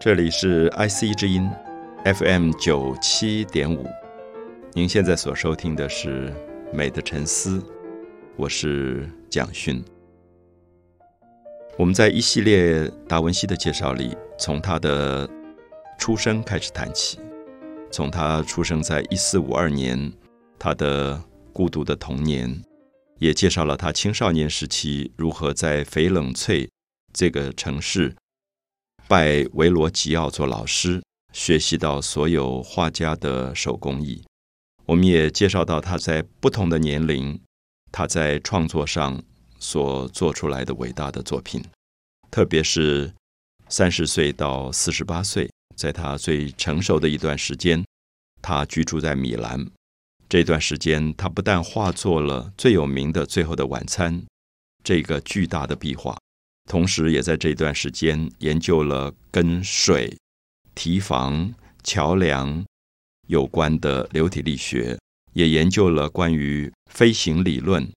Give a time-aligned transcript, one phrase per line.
[0.00, 1.46] 这里是 IC 之音
[2.06, 3.86] FM 九七点五，
[4.72, 6.30] 您现在所收听的是
[6.74, 7.58] 《美的沉思》，
[8.34, 9.84] 我是蒋勋。
[11.76, 15.28] 我们在一系列达文西的介绍里，从他的
[15.98, 17.18] 出生开始谈起，
[17.90, 20.10] 从他出生在一四五二年，
[20.58, 22.62] 他的孤独的童年，
[23.18, 26.70] 也介绍了他青少年时期如何在翡冷翠
[27.12, 28.16] 这个城市
[29.10, 34.22] 拜维罗吉奥做老师，学习到所有画家的手工艺。
[34.86, 37.40] 我们也介绍到他在不同的年龄，
[37.90, 39.20] 他在创作上。
[39.62, 41.62] 所做出来的伟大的作品，
[42.30, 43.12] 特别是
[43.68, 47.84] 三十岁到四十八岁，在他最成熟的一段时间，
[48.40, 49.66] 他居住在米兰。
[50.30, 54.22] 这段时间，他不但画作了最有名的《最后的晚餐》
[54.82, 56.16] 这个巨大的壁画，
[56.70, 60.16] 同时也在这段时间研究了跟水、
[60.72, 62.64] 堤防、桥梁
[63.26, 64.96] 有关的流体力学，
[65.32, 67.90] 也研究了关于飞行理论。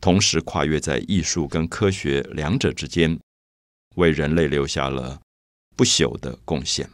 [0.00, 3.20] 同时跨越在艺术跟科学两者之间，
[3.96, 5.20] 为人类留下了
[5.76, 6.88] 不朽的贡献。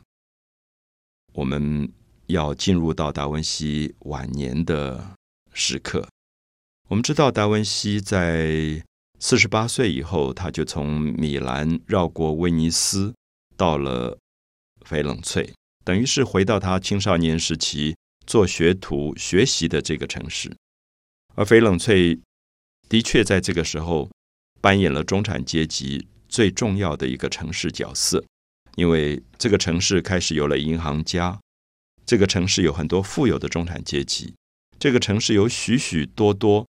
[1.33, 1.89] 我们
[2.27, 5.15] 要进入到达文西晚年的
[5.53, 6.09] 时刻。
[6.89, 8.83] 我们知道，达文西在
[9.27, 13.15] 四十八岁以后，他就从米兰绕过威尼斯，
[13.57, 14.19] 到了
[14.87, 15.51] 翡冷翠，
[15.83, 20.55] 等于是回到他青少年时期做学徒学习的这个城市，
[21.37, 22.21] 而翡冷翠。
[22.87, 24.11] 的确，在这个时候
[24.61, 28.23] 扮演了中产阶级最重要的一个城市角色，
[28.77, 31.41] 因为这个城市开始有了银行家，
[32.05, 34.35] 这个城市有很多富有的中产阶级，
[34.79, 36.67] 这个城市有许许多多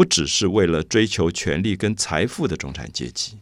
[0.00, 3.36] 不只是为了追求权力跟财富的中产阶级。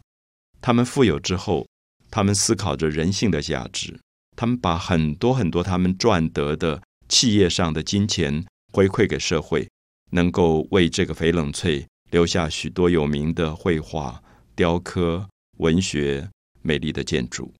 [0.59, 1.65] 他们富有之后，
[2.11, 3.97] 他们思考着人性的价值，
[4.35, 9.69] 他们把很多很多他们赚得的企业上的金钱回馈给社会。
[10.11, 14.21] 能够为这个翡冷翠留下许多有名的绘画、
[14.53, 16.29] 雕刻、文学、
[16.61, 17.53] 美丽的建筑，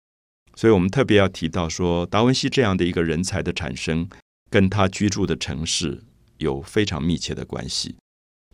[0.55, 4.09] 所以我们特别要提到说，达文西这样的一个人才的产生，
[4.49, 6.03] 跟他居住的城市
[6.39, 7.95] 有非常密切的关系。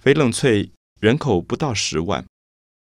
[0.06, 0.72] 翡冷翠
[1.02, 2.24] 人口不到十万，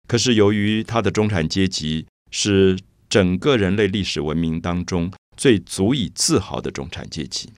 [0.07, 2.79] 可是由于它的中产阶级是
[3.09, 7.51] 整个人类历史文明当中最足以自豪的中产阶级。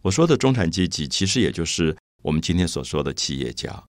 [0.00, 1.96] 我说的中产阶级，其实也就是。
[2.22, 3.82] 我们今天所说的企业家，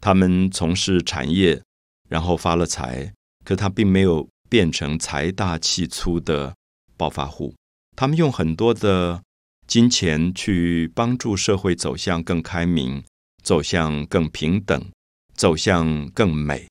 [0.00, 1.60] 他们从事产业，
[2.08, 3.12] 然后发了财，
[3.44, 6.54] 可他并没有变成财大气粗的
[6.96, 7.52] 暴发户。
[7.96, 9.20] 他们用很多的
[9.66, 13.02] 金钱去帮助社会走向更开明，
[13.42, 14.84] 走向更平等，
[15.34, 16.68] 走向更美。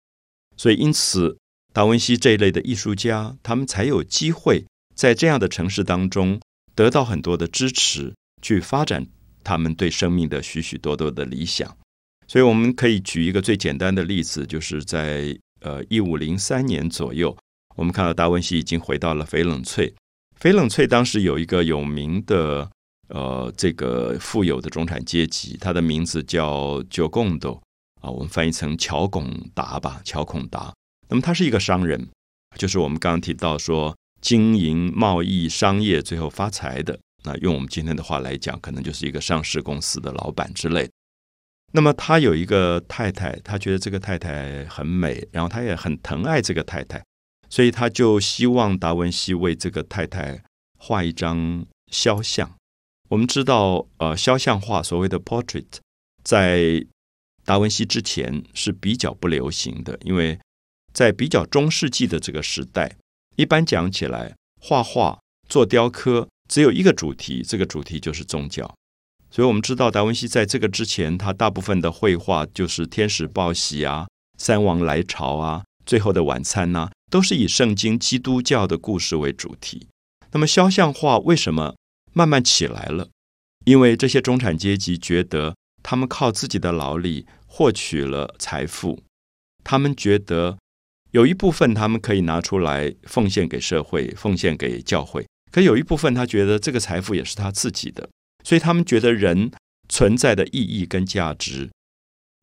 [0.58, 1.38] 所以，因此，
[1.74, 4.66] 达文西这一类的艺术家，他们才有机会
[4.96, 6.40] 在这样的城市当中
[6.76, 9.08] 得到很多的支持，去发展。
[9.44, 11.76] 他们对生命的许许多多的理想，
[12.28, 17.36] 所以我们可以举一个最简单的例子，就是在呃一五零三年左右，
[17.76, 19.92] 我们看到达文西已经回到了翡冷翠。
[20.40, 22.70] 翡冷翠当时有一个有名的
[23.14, 27.62] 呃这个富有的中产阶级，他的名字叫九贡斗
[28.02, 30.74] 啊，我们翻译成乔拱达吧，乔孔达。
[31.10, 32.08] 那么他是一个商人，
[32.58, 36.98] 就是我们刚刚提到说经营贸易商业最后发财的。
[37.24, 40.90] 那用我们今天的话来讲，可能就是一个上市公司的老板之类。
[41.74, 47.04] 那么他有一个太太，他觉得这个太太很美，然后他也很疼爱这个太太，
[47.50, 50.44] 所以他就希望达文西为这个太太
[50.80, 52.56] 画一张肖像。
[53.11, 55.66] 我们知道，呃，肖像画所谓的 portrait，
[56.23, 56.81] 在
[57.43, 60.40] 达文西之前是比较不流行的，因为
[60.93, 62.96] 在比较中世纪的这个时代，
[63.35, 65.19] 一般讲起来，画画
[65.49, 66.29] 做雕刻。
[66.47, 68.73] 只有一个主题，这个主题就是宗教。
[69.29, 79.87] 所以，我们知道达文西在这个之前，他大部分的绘画就是天使报喜啊、三王来朝啊、最后的晚餐呐，都是以圣经基督教的故事为主题。
[80.31, 81.75] 那么，肖像画为什么
[82.13, 83.09] 慢慢起来了？
[83.66, 89.03] 因为这些中产阶级觉得他们靠自己的劳力获取了财富，
[89.63, 90.58] 他们觉得
[91.11, 95.25] 有一部分他们可以拿出来奉献给社会，奉献给教会。
[95.52, 98.09] 可有一部分他觉得这个财富也是他自己的，
[98.43, 99.52] 所以他们觉得人
[99.90, 101.69] 存在的意义跟价值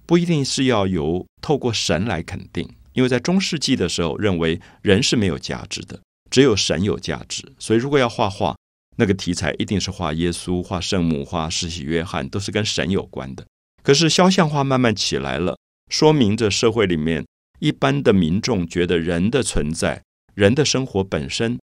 [0.06, 6.00] 不一定是要由透过神来肯定，因为在中世纪的时候认为人是没有价值的，
[6.30, 7.52] 只有神有价值。
[7.58, 8.54] 所以如果要画画，
[8.98, 13.46] 那个题材一定是画耶稣、画圣母、画施洗约翰，都是跟神有关的。
[13.82, 15.56] 可是肖像画慢慢起来了，
[15.90, 17.24] 说明着社会里面
[17.60, 20.02] 一般的民众觉得人的存在、
[20.34, 21.58] 人的生活本身。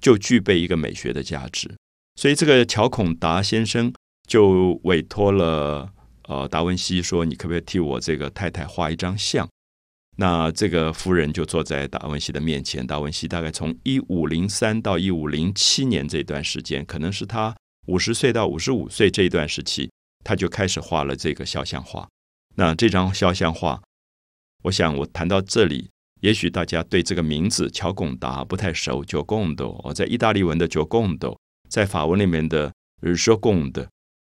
[0.00, 1.68] 就具备一个美学的价值。
[2.14, 3.92] 所以这个乔孔达先生
[4.28, 5.90] 就委托了
[6.28, 9.48] 呃达文西说：“你可不可以替我这个太太画一张像？”
[10.20, 12.84] 那这个夫人就坐在达文西的面前。
[12.84, 17.54] 达文西大概从一五零三到一五零七年这段时间，可能是他
[17.86, 19.88] 五十岁到五十五岁这一段时期，
[20.24, 22.08] 他就开始画了这个肖像画。
[22.56, 23.80] 那这张肖像画，
[24.64, 25.88] 我想我谈到这里，
[26.20, 29.04] 也许大家对这个名字乔贡达不太熟。
[29.04, 31.32] 九贡的，我在意大利文的九贡的，
[31.70, 33.88] 在法文里面的日说贡的，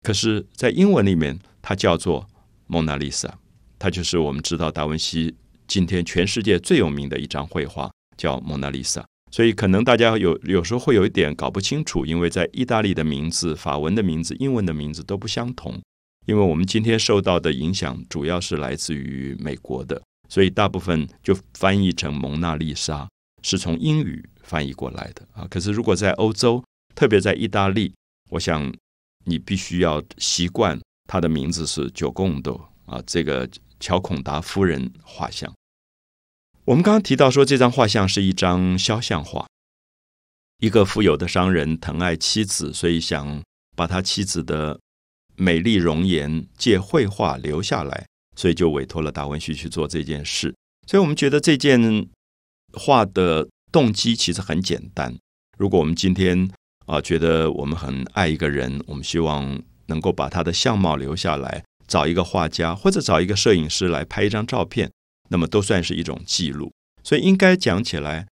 [0.03, 2.27] 可是，在英文里面，它叫做
[2.67, 3.39] 蒙娜丽莎。
[3.79, 5.35] 它就是我们知道达文西。
[5.71, 8.99] 今天全世界最有名的一张绘画叫《蒙娜丽莎》，
[9.31, 15.81] 所以可能大家有有时候会有一点搞不清楚，因为在意大利的名字、法文的名字、英文的名字都不相同。
[16.25, 23.07] 因为我们今天受到的影响主要是来自于美国的，所以大部分就翻译成蒙娜丽莎，
[23.41, 25.47] 是从英语翻译过来的啊。
[25.49, 26.61] 可是如果在欧洲，
[26.93, 27.93] 特别在意大利，
[28.29, 28.69] 我想
[29.23, 30.77] 你必须要习惯
[31.07, 35.49] 它的名字是九贡多啊，这个乔孔达夫人画像。
[36.65, 39.47] 我们刚刚提到说，这张画像是一张肖像画。
[40.59, 43.41] 一个富有的商人疼爱妻子，所以想
[43.75, 44.79] 把他妻子的
[45.35, 48.05] 美丽容颜借绘画留下来，
[48.35, 50.53] 所以就委托了达文西去做这件事。
[50.85, 52.07] 所以我们觉得这件
[52.73, 55.17] 画的动机其实很简单。
[55.57, 56.47] 如果我们今天
[56.85, 64.91] 啊觉得我们很爱一个人，我们希望能够把他的相貌留下来，找一个画家或者找一个摄影师来拍一张照片。
[65.31, 66.71] 那么都算是一种记录，
[67.03, 68.27] 所以应该讲起来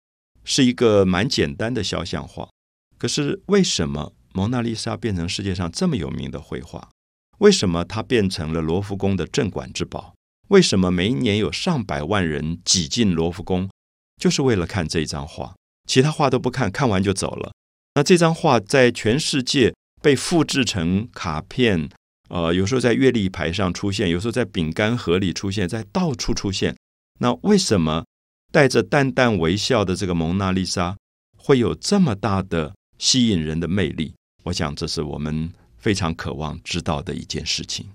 [0.44, 2.48] 是一个蛮简单的肖像画。
[2.96, 6.88] 可是为什么蒙娜丽莎变成世界上这么有名的绘画？
[7.38, 10.14] 为什么它变成了罗浮宫的镇馆之宝？
[10.48, 13.68] 为什么每一年有上百万人挤进罗浮宫，
[14.16, 15.54] 就是为了看这张画？
[15.88, 17.52] 其他画都不看，看完就走了。
[17.94, 21.88] 那这张画在全世界被复制成卡片，
[22.28, 26.76] 呃，有时候在月历牌上出现，有时候在饼干盒里出现，在到处出现。
[27.20, 28.04] 那为什么
[28.52, 30.96] 带着淡淡微笑的这个蒙娜丽莎
[31.36, 34.14] 会有这么大的吸引人的魅力？
[34.44, 37.88] 我想这是我们非常渴望知道的一件事情。